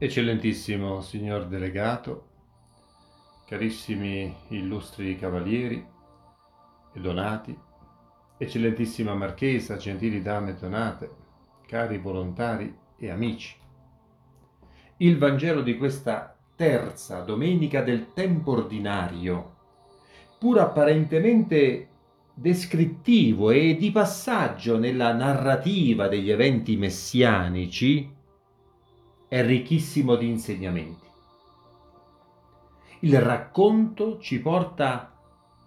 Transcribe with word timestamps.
Eccellentissimo 0.00 1.00
signor 1.00 1.48
delegato, 1.48 2.26
carissimi 3.44 4.32
illustri 4.50 5.18
cavalieri 5.18 5.84
e 6.94 7.00
donati, 7.00 7.58
eccellentissima 8.38 9.14
marchesa, 9.14 9.76
gentili 9.76 10.22
dame 10.22 10.54
donate, 10.54 11.10
cari 11.66 11.98
volontari 11.98 12.72
e 12.96 13.10
amici. 13.10 13.56
Il 14.98 15.18
Vangelo 15.18 15.62
di 15.62 15.76
questa 15.76 16.38
terza 16.54 17.22
domenica 17.22 17.82
del 17.82 18.12
tempo 18.12 18.52
ordinario, 18.52 19.56
pur 20.38 20.60
apparentemente 20.60 21.88
descrittivo 22.34 23.50
e 23.50 23.76
di 23.76 23.90
passaggio 23.90 24.78
nella 24.78 25.12
narrativa 25.12 26.06
degli 26.06 26.30
eventi 26.30 26.76
messianici, 26.76 28.14
è 29.28 29.44
ricchissimo 29.44 30.16
di 30.16 30.26
insegnamenti. 30.26 31.06
Il 33.00 33.20
racconto 33.20 34.18
ci 34.18 34.40
porta 34.40 35.12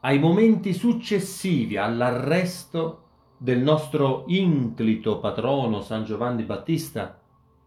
ai 0.00 0.18
momenti 0.18 0.72
successivi 0.72 1.76
all'arresto 1.76 3.02
del 3.36 3.60
nostro 3.60 4.24
inclito 4.28 5.18
patrono 5.18 5.82
San 5.82 6.04
Giovanni 6.04 6.42
Battista 6.42 7.20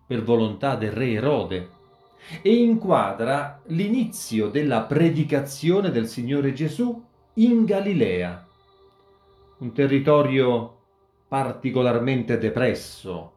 per 0.05 0.23
volontà 0.23 0.75
del 0.75 0.91
re 0.91 1.11
Erode 1.11 1.69
e 2.41 2.53
inquadra 2.53 3.61
l'inizio 3.67 4.49
della 4.49 4.81
predicazione 4.81 5.91
del 5.91 6.07
Signore 6.07 6.53
Gesù 6.53 7.03
in 7.35 7.65
Galilea, 7.65 8.45
un 9.59 9.71
territorio 9.73 10.77
particolarmente 11.27 12.37
depresso, 12.37 13.33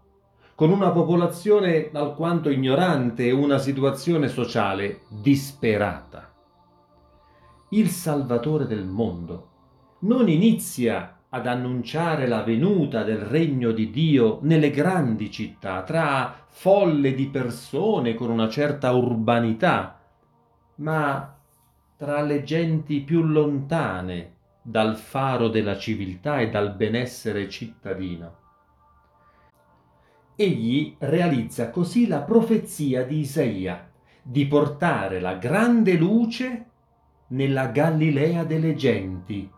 con 0.58 0.72
una 0.72 0.90
popolazione 0.90 1.88
alquanto 1.92 2.50
ignorante 2.50 3.26
e 3.26 3.30
una 3.30 3.58
situazione 3.58 4.26
sociale 4.26 5.02
disperata. 5.06 6.32
Il 7.68 7.90
Salvatore 7.90 8.66
del 8.66 8.84
mondo 8.84 9.50
non 10.00 10.28
inizia 10.28 11.20
ad 11.28 11.46
annunciare 11.46 12.26
la 12.26 12.42
venuta 12.42 13.04
del 13.04 13.18
regno 13.18 13.70
di 13.70 13.90
Dio 13.90 14.40
nelle 14.42 14.70
grandi 14.70 15.30
città, 15.30 15.84
tra 15.84 16.44
folle 16.48 17.14
di 17.14 17.28
persone 17.28 18.16
con 18.16 18.28
una 18.28 18.48
certa 18.48 18.90
urbanità, 18.90 20.00
ma 20.78 21.36
tra 21.96 22.20
le 22.22 22.42
genti 22.42 23.02
più 23.02 23.22
lontane 23.22 24.32
dal 24.60 24.96
faro 24.96 25.46
della 25.46 25.78
civiltà 25.78 26.40
e 26.40 26.50
dal 26.50 26.74
benessere 26.74 27.48
cittadino. 27.48 28.37
Egli 30.40 30.94
realizza 30.98 31.70
così 31.70 32.06
la 32.06 32.20
profezia 32.20 33.02
di 33.02 33.18
Isaia 33.18 33.90
di 34.22 34.46
portare 34.46 35.18
la 35.18 35.34
grande 35.34 35.94
luce 35.94 36.66
nella 37.30 37.66
Galilea 37.66 38.44
delle 38.44 38.76
genti, 38.76 39.50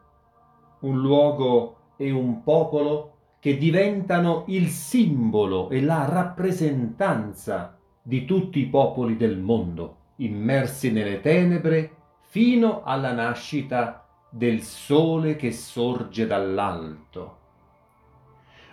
un 0.80 0.98
luogo 0.98 1.76
e 1.98 2.10
un 2.10 2.42
popolo 2.42 3.16
che 3.40 3.58
diventano 3.58 4.44
il 4.46 4.68
simbolo 4.68 5.68
e 5.68 5.82
la 5.82 6.06
rappresentanza 6.08 7.76
di 8.00 8.24
tutti 8.24 8.60
i 8.60 8.68
popoli 8.68 9.18
del 9.18 9.36
mondo, 9.36 9.96
immersi 10.16 10.90
nelle 10.90 11.20
tenebre 11.20 11.94
fino 12.20 12.82
alla 12.84 13.12
nascita 13.12 14.08
del 14.30 14.62
sole 14.62 15.36
che 15.36 15.52
sorge 15.52 16.26
dall'alto. 16.26 17.36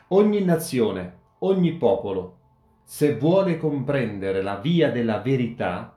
Ogni 0.07 0.41
nazione 0.41 1.25
ogni 1.39 1.73
popolo, 1.73 2.35
se 2.83 3.17
vuole 3.17 3.57
comprendere 3.57 4.41
la 4.41 4.55
via 4.55 4.89
della 4.91 5.19
verità, 5.19 5.93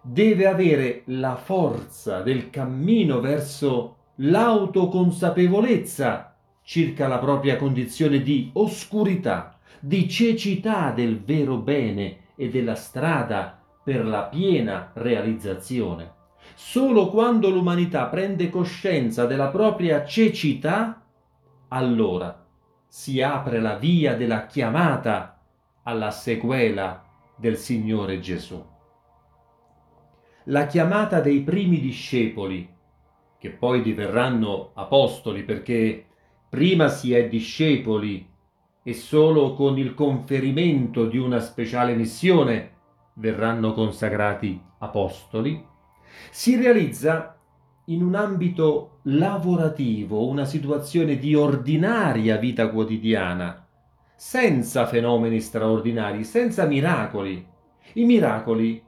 deve 0.00 0.46
avere 0.46 1.02
la 1.06 1.36
forza 1.36 2.20
del 2.20 2.50
cammino 2.50 3.20
verso 3.20 3.96
l'autoconsapevolezza 4.16 6.32
circa 6.62 7.08
la 7.08 7.18
propria 7.18 7.56
condizione 7.56 8.22
di 8.22 8.50
oscurità, 8.54 9.58
di 9.80 10.08
cecità 10.08 10.92
del 10.92 11.22
vero 11.22 11.56
bene 11.56 12.18
e 12.36 12.48
della 12.48 12.74
strada 12.74 13.60
per 13.82 14.06
la 14.06 14.24
piena 14.24 14.90
realizzazione. 14.94 16.20
Solo 16.54 17.08
quando 17.08 17.50
l'umanità 17.50 18.06
prende 18.06 18.50
coscienza 18.50 19.26
della 19.26 19.48
propria 19.48 20.04
cecità, 20.04 21.02
allora 21.68 22.41
si 22.94 23.22
apre 23.22 23.58
la 23.58 23.76
via 23.76 24.14
della 24.14 24.44
chiamata 24.44 25.40
alla 25.84 26.10
sequela 26.10 27.02
del 27.34 27.56
Signore 27.56 28.20
Gesù. 28.20 28.62
La 30.44 30.66
chiamata 30.66 31.20
dei 31.20 31.40
primi 31.40 31.80
discepoli, 31.80 32.68
che 33.38 33.48
poi 33.48 33.80
diverranno 33.80 34.72
apostoli 34.74 35.42
perché 35.42 36.04
prima 36.50 36.88
si 36.88 37.14
è 37.14 37.30
discepoli 37.30 38.28
e 38.82 38.92
solo 38.92 39.54
con 39.54 39.78
il 39.78 39.94
conferimento 39.94 41.06
di 41.06 41.16
una 41.16 41.40
speciale 41.40 41.94
missione 41.94 42.72
verranno 43.14 43.72
consacrati 43.72 44.62
apostoli, 44.80 45.66
si 46.30 46.56
realizza 46.56 47.38
in 47.86 48.02
un 48.02 48.14
ambito 48.14 49.00
lavorativo, 49.04 50.26
una 50.28 50.44
situazione 50.44 51.16
di 51.16 51.34
ordinaria 51.34 52.36
vita 52.36 52.68
quotidiana, 52.68 53.66
senza 54.14 54.86
fenomeni 54.86 55.40
straordinari, 55.40 56.22
senza 56.24 56.64
miracoli. 56.66 57.44
I 57.94 58.04
miracoli 58.04 58.82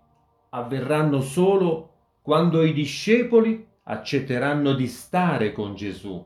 avverranno 0.51 1.21
solo 1.21 1.91
quando 2.23 2.63
i 2.63 2.73
discepoli 2.73 3.67
accetteranno 3.83 4.75
di 4.75 4.87
stare 4.87 5.53
con 5.53 5.75
Gesù 5.75 6.25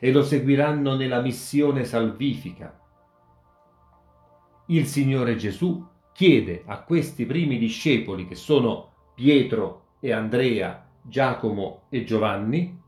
e 0.00 0.10
lo 0.10 0.22
seguiranno 0.22 0.96
nella 0.96 1.20
missione 1.20 1.84
salvifica. 1.84 2.80
Il 4.68 4.86
Signore 4.86 5.36
Gesù 5.36 5.86
chiede 6.12 6.62
a 6.66 6.82
questi 6.82 7.26
primi 7.26 7.58
discepoli, 7.58 8.26
che 8.26 8.34
sono 8.34 8.92
Pietro 9.14 9.96
e 10.00 10.12
Andrea, 10.12 10.87
Giacomo 11.08 11.84
e 11.88 12.04
Giovanni, 12.04 12.78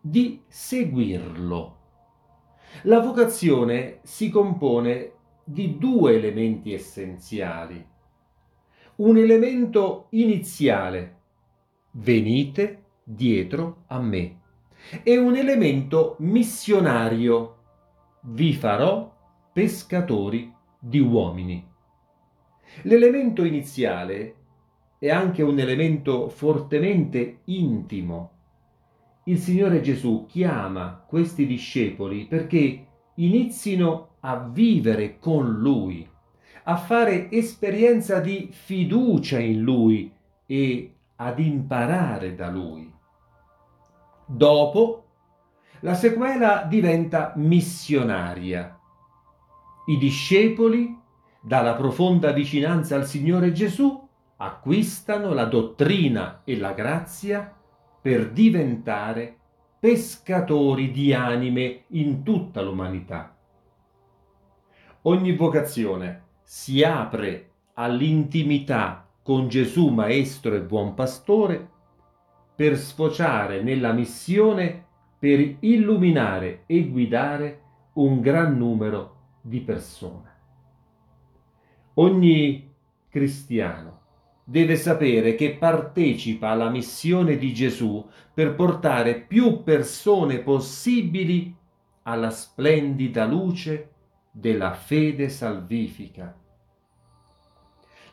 di 0.00 0.42
seguirlo. 0.48 1.76
La 2.82 2.98
vocazione 2.98 4.00
si 4.02 4.28
compone 4.28 5.12
di 5.44 5.78
due 5.78 6.16
elementi 6.16 6.74
essenziali. 6.74 7.86
Un 8.96 9.16
elemento 9.16 10.06
iniziale, 10.10 11.20
venite 11.92 12.82
dietro 13.04 13.84
a 13.86 14.00
me, 14.00 14.40
e 15.04 15.16
un 15.16 15.36
elemento 15.36 16.16
missionario, 16.18 17.56
vi 18.22 18.52
farò 18.52 19.14
pescatori 19.52 20.52
di 20.76 20.98
uomini. 20.98 21.64
L'elemento 22.82 23.44
iniziale 23.44 24.34
è 25.02 25.10
anche 25.10 25.42
un 25.42 25.58
elemento 25.58 26.28
fortemente 26.28 27.40
intimo. 27.46 28.30
Il 29.24 29.38
Signore 29.38 29.80
Gesù 29.80 30.26
chiama 30.28 31.02
questi 31.04 31.44
discepoli 31.44 32.26
perché 32.26 32.86
inizino 33.14 34.10
a 34.20 34.38
vivere 34.38 35.18
con 35.18 35.58
Lui, 35.58 36.08
a 36.62 36.76
fare 36.76 37.32
esperienza 37.32 38.20
di 38.20 38.50
fiducia 38.52 39.40
in 39.40 39.62
Lui 39.62 40.12
e 40.46 40.94
ad 41.16 41.40
imparare 41.40 42.36
da 42.36 42.48
Lui. 42.48 42.88
Dopo, 44.24 45.06
la 45.80 45.94
sequela 45.94 46.62
diventa 46.62 47.32
missionaria. 47.34 48.78
I 49.86 49.98
discepoli, 49.98 50.96
dalla 51.40 51.74
profonda 51.74 52.30
vicinanza 52.30 52.94
al 52.94 53.04
Signore 53.04 53.50
Gesù, 53.50 54.01
acquistano 54.44 55.32
la 55.32 55.44
dottrina 55.44 56.40
e 56.42 56.56
la 56.56 56.72
grazia 56.72 57.54
per 58.00 58.30
diventare 58.32 59.36
pescatori 59.78 60.90
di 60.90 61.14
anime 61.14 61.84
in 61.88 62.24
tutta 62.24 62.60
l'umanità. 62.60 63.36
Ogni 65.02 65.36
vocazione 65.36 66.24
si 66.42 66.82
apre 66.82 67.50
all'intimità 67.74 69.08
con 69.22 69.46
Gesù 69.46 69.88
Maestro 69.88 70.56
e 70.56 70.60
Buon 70.60 70.94
Pastore 70.94 71.70
per 72.56 72.76
sfociare 72.76 73.62
nella 73.62 73.92
missione 73.92 74.86
per 75.20 75.56
illuminare 75.60 76.64
e 76.66 76.88
guidare 76.88 77.60
un 77.94 78.20
gran 78.20 78.56
numero 78.56 79.16
di 79.40 79.60
persone. 79.60 80.30
Ogni 81.94 82.74
cristiano 83.08 84.01
deve 84.52 84.76
sapere 84.76 85.34
che 85.34 85.54
partecipa 85.54 86.50
alla 86.50 86.68
missione 86.68 87.38
di 87.38 87.54
Gesù 87.54 88.06
per 88.34 88.54
portare 88.54 89.18
più 89.18 89.62
persone 89.62 90.40
possibili 90.40 91.56
alla 92.02 92.28
splendida 92.28 93.24
luce 93.24 93.92
della 94.30 94.74
fede 94.74 95.30
salvifica. 95.30 96.38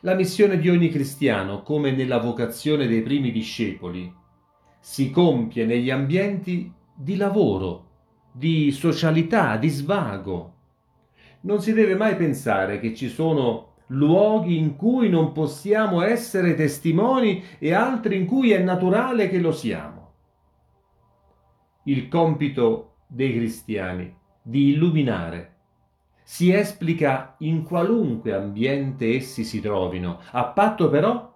La 0.00 0.14
missione 0.14 0.58
di 0.58 0.70
ogni 0.70 0.88
cristiano, 0.88 1.60
come 1.62 1.90
nella 1.90 2.16
vocazione 2.16 2.86
dei 2.86 3.02
primi 3.02 3.30
discepoli, 3.32 4.10
si 4.78 5.10
compie 5.10 5.66
negli 5.66 5.90
ambienti 5.90 6.72
di 6.94 7.16
lavoro, 7.16 7.88
di 8.32 8.72
socialità, 8.72 9.58
di 9.58 9.68
svago. 9.68 10.54
Non 11.42 11.60
si 11.60 11.74
deve 11.74 11.96
mai 11.96 12.16
pensare 12.16 12.80
che 12.80 12.94
ci 12.94 13.10
sono 13.10 13.69
luoghi 13.92 14.58
in 14.58 14.76
cui 14.76 15.08
non 15.08 15.32
possiamo 15.32 16.02
essere 16.02 16.54
testimoni 16.54 17.42
e 17.58 17.72
altri 17.72 18.16
in 18.16 18.26
cui 18.26 18.52
è 18.52 18.62
naturale 18.62 19.28
che 19.28 19.38
lo 19.38 19.52
siamo. 19.52 20.12
Il 21.84 22.08
compito 22.08 22.96
dei 23.06 23.32
cristiani 23.34 24.14
di 24.42 24.70
illuminare 24.70 25.54
si 26.22 26.52
esplica 26.52 27.34
in 27.38 27.64
qualunque 27.64 28.32
ambiente 28.32 29.16
essi 29.16 29.42
si 29.42 29.60
trovino, 29.60 30.20
a 30.30 30.44
patto 30.44 30.88
però 30.88 31.28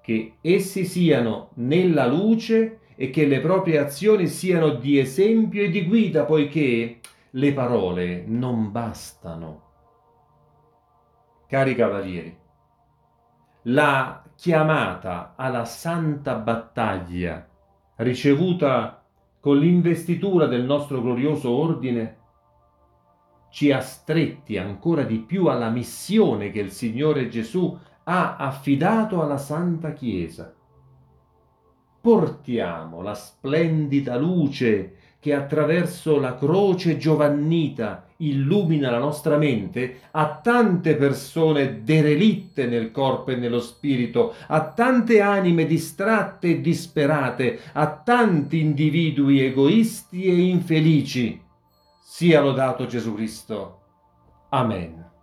che 0.00 0.36
essi 0.40 0.84
siano 0.84 1.50
nella 1.54 2.06
luce 2.06 2.80
e 2.96 3.10
che 3.10 3.26
le 3.26 3.40
proprie 3.40 3.78
azioni 3.78 4.26
siano 4.26 4.70
di 4.70 4.98
esempio 4.98 5.62
e 5.62 5.70
di 5.70 5.84
guida, 5.84 6.24
poiché 6.24 7.00
le 7.30 7.52
parole 7.52 8.24
non 8.26 8.70
bastano. 8.70 9.73
Cari 11.46 11.74
cavalieri, 11.74 12.36
la 13.64 14.22
chiamata 14.34 15.34
alla 15.36 15.64
santa 15.64 16.36
battaglia 16.36 17.46
ricevuta 17.96 19.04
con 19.40 19.58
l'investitura 19.58 20.46
del 20.46 20.64
nostro 20.64 21.00
glorioso 21.00 21.50
ordine 21.50 22.18
ci 23.50 23.70
ha 23.70 23.80
stretti 23.80 24.56
ancora 24.56 25.02
di 25.04 25.18
più 25.18 25.46
alla 25.46 25.70
missione 25.70 26.50
che 26.50 26.60
il 26.60 26.72
Signore 26.72 27.28
Gesù 27.28 27.78
ha 28.04 28.36
affidato 28.36 29.22
alla 29.22 29.38
Santa 29.38 29.92
Chiesa. 29.92 30.52
Portiamo 32.00 33.00
la 33.00 33.14
splendida 33.14 34.16
luce 34.16 34.96
che 35.24 35.32
attraverso 35.32 36.20
la 36.20 36.34
croce 36.36 36.98
giovannita 36.98 38.04
illumina 38.18 38.90
la 38.90 38.98
nostra 38.98 39.38
mente 39.38 40.00
a 40.10 40.38
tante 40.42 40.96
persone 40.96 41.82
derelitte 41.82 42.66
nel 42.66 42.90
corpo 42.90 43.30
e 43.30 43.36
nello 43.36 43.60
spirito, 43.60 44.34
a 44.48 44.68
tante 44.68 45.22
anime 45.22 45.64
distratte 45.64 46.48
e 46.48 46.60
disperate, 46.60 47.58
a 47.72 48.02
tanti 48.04 48.60
individui 48.60 49.40
egoisti 49.40 50.24
e 50.24 50.34
infelici 50.42 51.40
sia 52.02 52.42
lodato 52.42 52.84
Gesù 52.84 53.14
Cristo. 53.14 53.78
Amen. 54.50 55.13